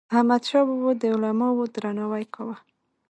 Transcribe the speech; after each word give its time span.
احمدشاه 0.17 0.65
بابا 0.69 0.85
به 0.93 0.99
د 1.01 1.03
علماوو 1.13 1.71
درناوی 1.75 2.25
کاوه. 2.33 2.55